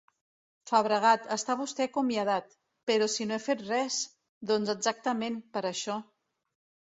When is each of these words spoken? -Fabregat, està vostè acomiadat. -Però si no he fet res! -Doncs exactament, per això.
-Fabregat, 0.69 1.27
està 1.35 1.55
vostè 1.59 1.85
acomiadat. 1.89 2.47
-Però 2.55 3.09
si 3.15 3.27
no 3.31 3.37
he 3.37 3.43
fet 3.45 3.61
res! 3.67 3.99
-Doncs 4.13 4.71
exactament, 4.75 5.37
per 5.59 5.63
això. 5.71 5.99